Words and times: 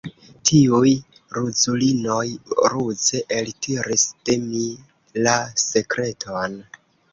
Tiuj 0.49 0.93
ruzulinoj 1.37 2.23
ruze 2.73 3.21
eltiris 3.41 4.07
de 4.31 4.41
mi 4.49 4.65
la 5.29 5.37
sekreton. 5.69 6.61